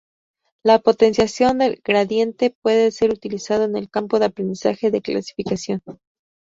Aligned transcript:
La 0.63 0.79
potenciación 0.79 1.59
del 1.59 1.79
gradiente 1.85 2.57
puede 2.63 2.89
ser 2.89 3.11
utilizado 3.11 3.65
en 3.65 3.77
el 3.77 3.87
campo 3.87 4.17
de 4.17 4.25
aprendizaje 4.25 4.89
de 4.89 5.03
clasificación. 5.03 5.83